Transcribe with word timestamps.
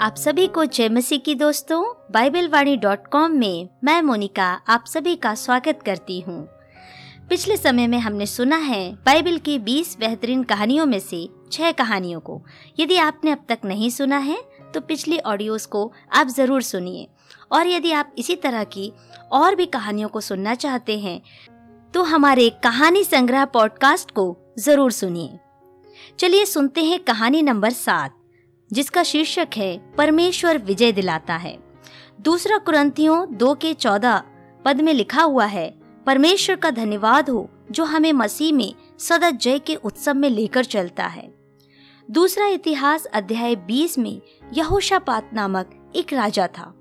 आप 0.00 0.16
सभी 0.16 0.46
को 0.46 0.64
जय 0.64 0.88
मसीह 0.88 1.18
की 1.18 1.34
दोस्तों 1.34 1.82
बाइबल 2.12 2.48
वाणी 2.48 2.76
डॉट 2.76 3.06
कॉम 3.06 3.30
में 3.30 3.68
मैं 3.84 4.00
मोनिका 4.02 4.46
आप 4.68 4.84
सभी 4.86 5.14
का 5.16 5.34
स्वागत 5.34 5.78
करती 5.86 6.18
हूँ। 6.20 6.36
पिछले 7.28 7.56
समय 7.56 7.86
में 7.86 7.98
हमने 7.98 8.26
सुना 8.26 8.56
है, 8.56 8.92
बाइबल 8.96 9.38
की 9.38 9.58
20 9.58 9.96
बेहतरीन 10.00 10.42
कहानियों 10.42 10.84
में 10.86 10.98
से 10.98 11.28
छह 11.52 11.72
कहानियों 11.72 12.20
को। 12.20 12.40
यदि 12.80 12.96
आपने 12.96 13.30
अब 13.30 13.44
तक 13.48 13.64
नहीं 13.64 13.88
सुना 13.90 14.18
है 14.18 14.36
तो 14.74 14.80
पिछली 14.80 15.18
ऑडियोज 15.18 15.66
को 15.66 15.90
आप 16.12 16.28
ज़रूर 16.28 16.62
सुनिए। 16.62 17.06
और 17.52 17.66
यदि 17.66 17.92
आप 17.92 18.12
इसी 18.18 18.36
तरह 18.36 18.64
की 18.66 18.92
और 19.32 19.54
भी 19.54 19.66
कहानियों 19.68 20.08
को 20.08 20.20
सुनना 20.20 20.54
चाहते 20.56 20.98
हैं 20.98 21.20
तो 21.94 22.02
हमारे 22.04 22.48
कहानी 22.64 23.04
संग्रह 23.04 23.44
पॉडकास्ट 23.48 24.10
को 24.10 24.36
ज़रूर 24.58 24.92
सुनिए। 24.92 25.38
चलिए 26.18 26.44
सुनते 26.44 26.84
हैं 26.84 26.98
कहानी 27.00 27.42
नंबर 27.42 27.70
सात। 27.72 28.14
जिसका 28.72 29.02
शीर्षक 29.02 29.48
है, 29.56 29.94
परमेश्वर 29.96 30.58
विजय 30.58 30.92
दिलाता 30.92 31.36
है। 31.36 31.58
दूसरा 32.20 32.58
कुरंतियों 32.58 33.36
दो 33.36 33.54
के 33.54 33.74
चौदह 33.74 34.22
पद 34.64 34.80
में 34.80 34.92
लिखा 34.92 35.22
हुआ 35.22 35.44
है, 35.44 35.74
परमेश्वर 36.06 36.56
का 36.56 36.70
धन्यवाद 36.70 37.30
हो, 37.30 37.50
जो 37.70 37.84
हमें 37.84 38.12
मसीह 38.12 38.52
में 38.52 38.74
सदा 38.98 39.30
जय 39.30 39.58
के 39.58 39.74
उत्सव 39.74 40.14
में 40.14 40.30
लेकर 40.30 40.64
चलता 40.64 41.06
है। 41.06 41.34
दूसरा 42.10 42.46
इतिहास 42.46 43.04
अध्याय 43.04 43.56
20 43.56 43.98
में 43.98 44.20
यहोशापात 44.52 45.30
नामक 45.32 45.92
एक 45.96 46.12
राजा 46.12 46.46
था, 46.46 46.74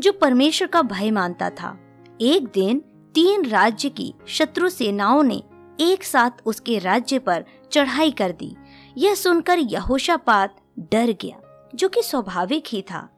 जो 0.00 0.12
परमेश्वर 0.12 0.68
का 0.68 0.82
भय 0.82 1.10
मानता 1.10 1.50
था। 1.50 1.78
एक 2.20 2.44
दिन 2.44 2.78
तीन 3.14 3.46
राज्य 3.46 3.88
की 3.88 4.14
शत्रु 4.26 4.68
सेनाओं 4.68 5.22
ने 5.22 5.42
एक 5.80 6.04
साथ 6.04 6.30
उसके 6.46 6.78
राज्य 6.78 7.18
पर 7.18 7.44
चढ़ाई 7.72 8.10
कर 8.10 8.32
दी। 8.32 8.56
यह 8.98 9.14
सुनकर 9.14 9.58
यहोशापात 9.58 10.56
डर 10.78 11.16
गया, 11.22 11.68
जो 11.74 11.88
कि 11.88 12.02
स्वाभाविक 12.02 12.64
ही 12.68 12.82
था। 12.82 13.08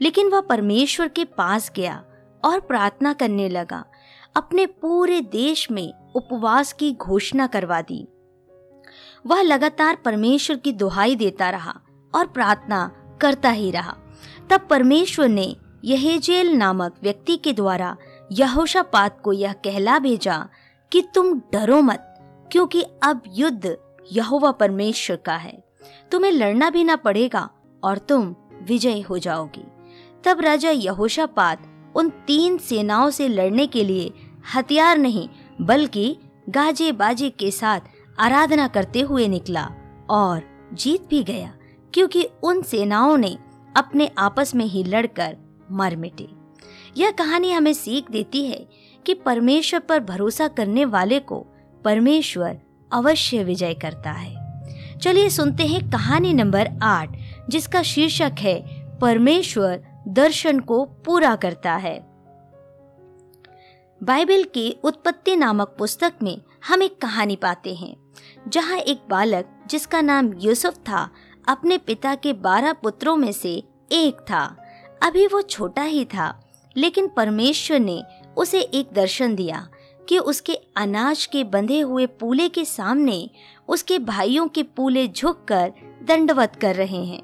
लेकिन 0.00 0.28
वह 0.28 0.40
परमेश्वर 0.40 1.08
के 1.08 1.24
पास 1.24 1.72
गया 1.76 2.04
और 2.44 2.60
प्रार्थना 2.60 3.12
करने 3.12 3.48
लगा, 3.48 3.84
अपने 4.36 4.66
पूरे 4.66 5.20
देश 5.20 5.70
में 5.70 6.12
उपवास 6.14 6.72
की 6.72 6.92
घोषणा 6.92 7.46
करवा 7.46 7.80
दी। 7.80 8.08
वह 9.26 9.42
लगातार 9.42 9.96
परमेश्वर 9.96 10.56
की 10.56 10.72
दुहाई 10.72 11.16
देता 11.16 11.50
रहा 11.50 11.80
और 12.14 12.26
प्रार्थना 12.26 12.92
करता 13.20 13.50
ही 13.50 13.70
रहा। 13.70 13.96
तब 14.50 14.66
परमेश्वर 14.70 15.28
ने 15.28 15.56
यहेजेल 15.84 16.52
नामक 16.52 16.94
व्यक्ति 17.02 17.36
के 17.36 17.52
द्वारा 17.52 17.96
यहोशापात 18.32 19.20
को 19.20 19.32
यह 19.32 19.52
कहला 19.52 19.98
भेजा 19.98 20.48
कि 20.92 21.02
तुम 21.14 21.40
डरो 21.52 21.80
मत, 21.80 22.14
क्योंकि 22.52 22.82
अब 22.82 23.22
युद्ध 23.28 23.76
यहोवा 24.12 24.50
परमेश्वर 24.50 25.16
का 25.16 25.36
है। 25.36 25.65
तुम्हें 26.12 26.32
लड़ना 26.32 26.70
भी 26.70 26.84
ना 26.84 26.96
पड़ेगा 26.96 27.48
और 27.84 27.98
तुम 27.98 28.34
विजय 28.62 29.00
हो 29.00 29.18
जाओगी। 29.18 29.64
तब 30.24 30.40
राजा 30.40 30.70
यहोशापात 30.70 31.66
उन 31.96 32.08
तीन 32.26 32.56
सेनाओं 32.58 33.10
से 33.10 33.28
लड़ने 33.28 33.66
के 33.66 33.84
लिए 33.84 34.12
हथियार 34.54 34.98
नहीं, 34.98 35.28
बल्कि 35.60 36.16
गाजे 36.48 36.92
बाजे 36.92 37.30
के 37.30 37.50
साथ 37.50 37.80
आराधना 38.18 38.66
करते 38.68 39.00
हुए 39.00 39.26
निकला 39.28 39.68
और 40.10 40.42
जीत 40.72 41.08
भी 41.08 41.22
गया, 41.22 41.52
क्योंकि 41.94 42.28
उन 42.42 42.62
सेनाओं 42.62 43.16
ने 43.16 43.36
अपने 43.76 44.10
आपस 44.18 44.54
में 44.54 44.64
ही 44.64 44.84
लड़कर 44.84 45.36
मर 45.70 45.96
मिटे। 45.96 46.28
यह 46.96 47.10
कहानी 47.10 47.52
हमें 47.52 47.72
सीख 47.72 48.10
देती 48.10 48.44
है 48.46 48.66
कि 49.06 49.14
परमेश्वर 49.14 49.80
पर 49.80 50.00
भरोसा 50.00 50.48
करने 50.48 50.84
वाले 50.84 51.18
को 51.20 51.46
परमेश्वर 51.84 52.58
अवश्य 52.92 53.44
विजय 53.44 53.74
करता 53.74 54.10
है। 54.10 54.35
चलिए 55.02 55.28
सुनते 55.28 55.66
हैं 55.66 55.90
कहानी 55.90 56.32
नंबर 56.32 56.68
आठ, 56.82 57.16
जिसका 57.48 57.82
शीर्षक 57.82 58.32
है, 58.38 58.60
परमेश्वर 58.98 59.82
दर्शन 60.08 60.60
को 60.60 60.84
पूरा 60.84 61.36
करता 61.36 61.74
है। 61.76 61.98
बाइबल 64.02 64.44
की 64.44 64.70
उत्पत्ति 64.84 65.36
नामक 65.36 65.74
पुस्तक 65.78 66.12
में 66.22 66.40
हम 66.68 66.82
एक 66.82 67.00
कहानी 67.00 67.36
पाते 67.36 67.74
हैं, 67.74 67.96
जहाँ 68.48 68.78
एक 68.78 69.00
बालक, 69.10 69.48
जिसका 69.66 70.00
नाम 70.00 70.32
यूसुफ 70.38 70.74
था, 70.74 71.10
अपने 71.48 71.78
पिता 71.78 72.14
के 72.14 72.32
बारह 72.32 72.72
पुत्रों 72.72 73.16
में 73.16 73.32
से 73.32 73.62
एक 73.92 74.20
था। 74.20 74.56
अभी 75.02 75.26
वो 75.26 75.42
छोटा 75.42 75.82
ही 75.82 76.04
था, 76.04 76.52
लेकिन 76.76 77.08
परमेश्वर 77.08 77.78
ने 77.78 78.02
उसे 78.36 78.60
एक 78.60 78.88
दर्शन 78.92 79.34
दिया 79.34 79.68
कि 80.08 80.18
उसके 80.18 80.54
अनाज 80.54 81.26
के 81.26 81.44
बंधे 81.44 81.80
हुए 81.80 82.06
पूले 82.06 82.48
के 82.48 82.64
सामने 82.64 83.30
उसके 83.68 83.98
भाइयों 83.98 84.48
के 84.48 84.62
पूले 84.62 85.08
झुककर 85.08 85.72
दंडवत 86.02 86.56
कर 86.56 86.74
रहे 86.74 87.04
हैं। 87.04 87.22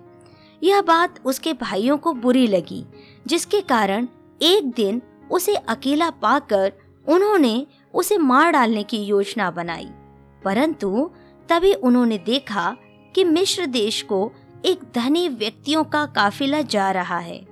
यह 0.63 0.83
बात 0.83 1.21
उसके 1.25 1.53
भाइयों 1.53 1.99
को 1.99 2.13
बुरी 2.13 2.47
लगी, 2.47 2.87
जिसके 3.27 3.61
कारण 3.61 4.09
एक 4.43 4.71
दिन 4.71 5.03
उसे 5.31 5.55
अकेला 5.55 6.11
पाकर 6.11 6.73
उन्होंने 7.09 7.67
उसे 7.95 8.19
मार 8.19 8.51
डालने 8.51 8.83
की 8.83 9.05
योजना 9.05 9.51
बनाई। 9.51 9.91
परंतु 10.45 11.11
तभी 11.49 11.75
उन्होंने 11.75 12.19
देखा 12.19 12.77
कि 13.15 13.25
मिश्र 13.25 13.67
देश 13.67 14.03
को 14.03 14.33
एक 14.65 14.81
धनी 14.95 15.29
व्यक्तियों 15.29 15.85
का 15.85 16.07
काफिला 16.07 16.63
जा 16.63 16.91
रहा 16.91 17.19
है। 17.19 17.47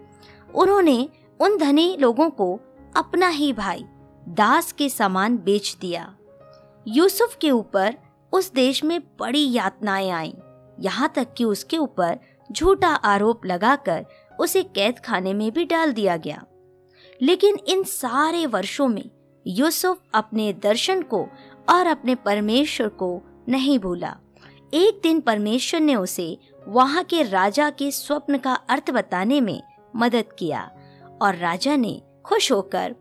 उन्होंने 0.54 1.08
उन 1.40 1.58
धनी 1.58 1.96
लोगों 2.00 2.30
को 2.30 2.60
अपना 2.96 3.28
ही 3.28 3.52
भाई 3.52 3.84
दास 4.30 4.72
के 4.72 4.88
समान 4.88 5.36
बेच 5.36 5.76
दिया। 5.80 6.16
यूसुफ 6.88 7.36
के 7.36 7.50
ऊपर 7.50 7.96
उस 8.32 8.52
देश 8.52 8.84
में 8.84 9.00
बड़ी 9.20 9.52
यातनाएँ 9.52 10.10
आईं, 10.10 10.32
यहाँ 10.80 11.12
तक 11.16 11.34
कि 11.36 11.44
उसके 11.44 11.78
ऊपर 11.78 12.18
झूठा 12.52 12.88
आरोप 12.88 13.46
लगाकर 13.46 14.06
उसे 14.40 14.62
कैद 14.62 14.98
खाने 14.98 15.34
में 15.34 15.50
भी 15.52 15.64
डाल 15.64 15.92
दिया 15.92 16.16
गया। 16.16 16.44
लेकिन 17.22 17.56
इन 17.68 17.82
सारे 17.82 18.46
वर्षों 18.46 18.88
में 18.88 19.10
यूसुफ 19.46 20.02
अपने 20.14 20.52
दर्शन 20.52 21.02
को 21.02 21.26
और 21.68 21.86
अपने 21.86 22.14
परमेश्वर 22.14 22.88
को 22.88 23.22
नहीं 23.48 23.78
भूला। 23.78 24.16
एक 24.74 25.00
दिन 25.02 25.20
परमेश्वर 25.20 25.80
ने 25.80 25.94
उसे 25.94 26.38
वहाँ 26.68 27.04
के 27.04 27.22
राजा 27.22 27.70
के 27.70 27.90
स्वप्न 27.90 28.38
का 28.38 28.54
अर्थ 28.54 28.90
बताने 28.90 29.40
में 29.40 29.62
मदद 29.96 30.24
किया 30.38 30.70
और 31.22 31.36
राजा 31.36 31.76
ने 31.76 32.02
खुश 32.24 32.52
होकर 32.52 32.94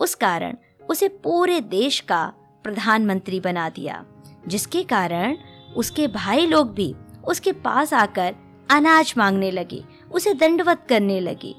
उस 0.00 0.14
कारण 0.14 0.56
उसे 0.90 1.08
पूरे 1.08 1.60
देश 1.60 2.00
का 2.00 2.32
प्रधानमंत्री 2.64 3.40
बना 3.40 3.68
दिया, 3.68 4.04
जिसके 4.48 4.82
कारण 4.82 5.36
उसके 5.76 6.06
भाई 6.08 6.46
लोग 6.46 6.72
भी 6.74 6.94
उसके 7.28 7.52
पास 7.52 7.92
आकर 7.92 8.34
अनाज 8.70 9.14
मांगने 9.18 9.50
लगे, 9.50 9.84
उसे 10.12 10.34
दंडवत 10.34 10.86
करने 10.88 11.20
लगे, 11.20 11.54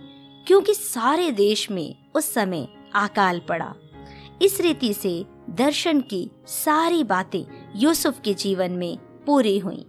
क्योंकि 0.47 0.73
सारे 0.73 1.31
देश 1.31 1.69
में 1.71 1.95
उस 2.15 2.33
समय 2.33 2.67
अकाल 2.95 3.39
पड़ा। 3.39 3.73
इस 4.41 4.61
रीति 4.61 4.93
से 4.93 5.25
दर्शन 5.49 6.01
की 6.01 6.29
सारी 6.47 7.03
बातें 7.03 7.43
यूसुफ 7.75 8.19
के 8.19 8.33
जीवन 8.33 8.71
में 8.71 8.97
पूरी 9.25 9.57
हुई। 9.59 9.85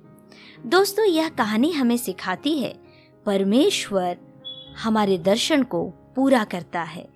दोस्तों, 0.67 1.05
यह 1.05 1.29
कहानी 1.29 1.71
हमें 1.73 1.97
सिखाती 1.97 2.59
है, 2.59 2.77
परमेश्वर 3.27 4.17
हमारे 4.83 5.19
दर्शन 5.19 5.63
को 5.63 5.85
पूरा 6.17 6.45
करता 6.45 6.83
है। 6.83 7.16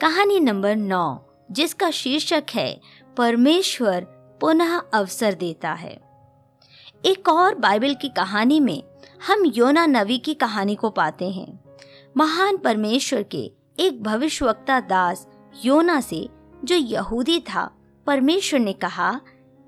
कहानी 0.00 0.40
नंबर 0.40 0.76
नौ, 0.76 1.18
जिसका 1.50 1.90
शीर्षक 1.90 2.44
है, 2.54 2.80
परमेश्वर 3.16 4.00
पुनः 4.40 4.78
अवसर 4.94 5.34
देता 5.34 5.72
है 5.72 6.00
एक 7.06 7.28
और 7.28 7.54
बाइबल 7.54 7.94
की 7.94 8.08
कहानी 8.08 8.60
में 8.60 8.82
हम 9.26 9.44
योना 9.44 9.86
नवी 9.86 10.18
की 10.18 10.34
कहानी 10.34 10.74
को 10.74 10.90
पाते 10.90 11.30
हैं 11.30 11.64
महान 12.16 12.56
परमेश्वर 12.56 13.22
के 13.22 13.52
एक 13.78 14.02
भविष्यवक्ता 14.02 14.80
दास 14.80 15.26
योना 15.64 16.00
से, 16.00 16.28
जो 16.64 16.74
यहूदी 16.74 17.40
था, 17.40 17.70
परमेश्वर 18.06 18.60
ने 18.60 18.72
कहा, 18.72 19.20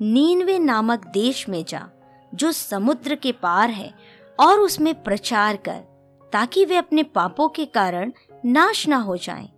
नीनवे 0.03 0.59
नामक 0.59 1.07
देश 1.07 1.49
में 1.49 1.65
जा, 1.69 1.89
जो 2.35 2.53
समुद्र 2.53 3.15
के 3.15 3.33
पार 3.33 3.71
है, 3.71 3.95
और 4.41 4.61
उसमें 4.61 5.03
प्रचार 5.03 5.57
कर, 5.57 5.81
ताकि 6.33 6.65
वे 6.65 6.77
अपने 6.77 7.03
पापों 7.03 7.49
के 7.49 7.65
कारण 7.65 8.13
नाश 8.45 8.89
ना 8.89 8.97
हो 8.97 9.17
जाएँ। 9.17 9.53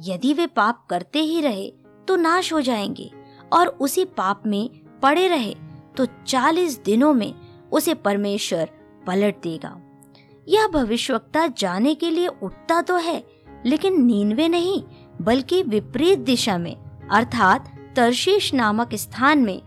यदि 0.00 0.32
वे 0.32 0.46
पाप 0.46 0.86
करते 0.90 1.18
ही 1.18 1.40
रहे 1.40 1.70
तो 2.08 2.16
नाश 2.16 2.52
हो 2.52 2.60
जाएँगे, 2.60 3.10
और 3.52 3.66
उसी 3.66 4.04
पाप 4.04 4.42
में 4.46 4.70
पड़े 5.02 5.28
रहे 5.28 5.54
तो 5.96 6.06
चालीस 6.26 6.78
दिनों 6.78 7.12
में 7.14 7.34
उसे 7.72 7.94
परमेश्वर 7.94 8.70
पलट 9.06 9.42
देगा। 9.42 9.80
यह 10.48 10.66
भविष्यवक्ता 10.66 11.46
जाने 11.46 11.94
के 11.94 12.10
लिए 12.10 12.28
उठता 12.42 12.80
तो 12.82 12.96
है, 12.96 13.24
लेकिन 13.66 14.04
नीनवे 14.04 14.48
नहीं, 14.48 14.82
बल्कि 15.20 15.62
विपरीत 15.62 16.18
दिशा 16.18 16.58
में, 16.58 16.76
अर्थात 17.10 17.74
तरशीश 17.96 18.54
नामक 18.54 18.94
स्थान 18.94 19.38
में 19.38 19.60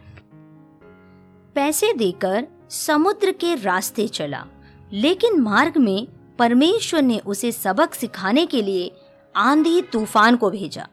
पैसे 1.56 1.94
देकर 1.94 2.48
समुद्र 2.70 3.32
के 3.32 3.56
रास्ते 3.56 4.08
चला। 4.08 4.46
लेकिन 4.94 5.40
मार्ग 5.40 5.78
में 5.78 6.08
परमेश्वर 6.40 7.02
ने 7.02 7.20
उसे 7.20 7.52
सबक 7.52 7.94
सिखाने 7.94 8.46
के 8.46 8.62
लिए 8.62 8.92
आंधी 9.36 9.82
तूफ़ान 9.82 10.36
को 10.36 10.50
भेजा। 10.50 10.88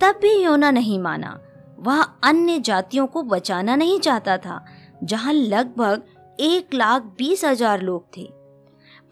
तब 0.00 0.18
भी 0.22 0.32
योना 0.44 0.70
नहीं 0.70 0.98
माना। 0.98 1.38
वह 1.78 2.02
अन्य 2.02 2.58
जातियों 2.58 3.06
को 3.06 3.22
बचाना 3.22 3.76
नहीं 3.76 3.98
चाहता 4.00 4.36
था, 4.38 4.64
जहाँ 5.04 5.32
लगभग 5.32 6.02
एक 6.40 6.74
लाख 6.74 7.02
बीस 7.18 7.44
हज़ार 7.44 7.82
लोग 7.82 8.06
थे। 8.16 8.28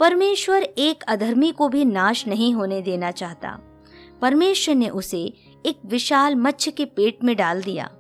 परमेश्वर 0.00 0.62
एक 0.62 1.02
अधर्मी 1.02 1.50
को 1.52 1.68
भी 1.68 1.84
नाश 1.84 2.26
नहीं 2.26 2.54
होने 2.54 2.80
देना 2.82 3.10
चाहता। 3.10 3.58
परमेश्वर 4.22 4.74
ने 4.74 4.88
उसे 4.88 5.20
एक 5.66 5.78
विशाल 5.86 6.34
मच्छ 6.34 6.68
के 6.68 6.84
पेट 6.84 7.24
में 7.24 7.36
डाल 7.36 7.62
दिया। 7.62 7.90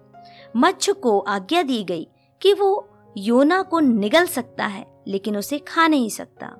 मच्छ 0.56 0.90
को 0.90 1.18
आज्ञा 1.18 1.62
दी 1.62 1.82
गई 1.84 2.08
कि 2.40 2.52
वो 2.52 2.88
योना 3.16 3.62
को 3.62 3.80
निगल 3.80 4.26
सकता 4.26 4.66
है, 4.66 4.86
लेकिन 5.08 5.36
उसे 5.36 5.58
खा 5.58 5.86
नहीं 5.88 6.08
सकता। 6.08 6.56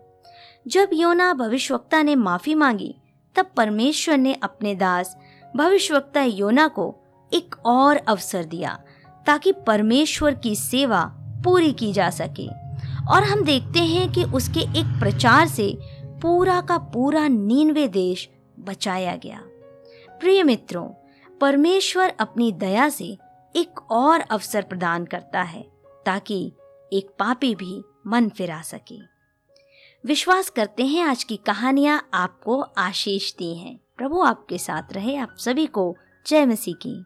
जब 0.69 0.91
योना 0.93 1.33
भविष्यवक्ता 1.35 2.03
ने 2.03 2.15
माफ़ी 2.17 2.55
मांगी 2.55 2.95
तब 3.37 3.51
परमेश्वर 3.57 4.19
ने 4.19 4.35
अपने 4.35 4.75
दास, 4.75 5.17
भविष्यवक्ता 5.57 6.23
योना 6.23 6.69
को 6.69 6.97
एक 7.33 7.55
और 7.67 7.97
अवसर 7.97 8.45
दिया, 8.45 8.81
ताकि 9.27 9.53
परमेश्वर 9.53 10.35
की 10.35 10.57
सेवा 10.57 11.05
पूरी 11.45 11.73
की 11.73 11.93
जा 11.93 12.11
सके। 12.11 12.49
और 13.11 13.25
हम 13.25 13.45
देखते 13.45 13.79
हैं 13.79 14.13
कि 14.13 14.25
उसके 14.25 14.61
एक 14.61 15.01
प्रचार 15.01 15.49
से 15.49 15.79
पूरा 16.23 16.61
का 16.61 16.79
पूरा 16.79 17.29
नीनवे 17.29 17.89
देश 17.89 18.31
बचाया 18.59 19.17
गया। 19.17 19.41
प्रिय 20.21 20.43
मित्रों, 20.43 20.91
परमेश्वर 21.41 22.13
अपनी 22.21 22.53
दया 22.53 22.89
से 22.89 23.19
एक 23.57 23.93
और 23.93 24.21
अवसर 24.21 24.63
प्रदान 24.63 25.05
करता 25.05 25.43
है, 25.43 25.69
ताकि 26.07 26.53
एक 26.93 27.11
पापी 27.19 27.55
भी 27.55 27.83
मन 28.07 28.29
फिरा 28.29 28.63
सके। 28.63 29.18
विश्वास 30.07 30.51
करते 30.51 30.87
हैं 30.87 31.05
आज 31.05 31.25
की 31.25 31.37
कहानियाँ 31.37 32.09
आपको 32.15 32.61
आशीष 32.61 33.33
दी 33.33 33.57
हैं। 33.59 33.81
प्रभु 33.97 34.21
आपके 34.21 34.59
साथ 34.59 34.93
रहे। 34.93 35.17
आप 35.17 35.37
सभी 35.39 35.67
को 35.67 35.97
जय 36.27 36.47
मसीह 36.47 36.75
की। 36.75 37.05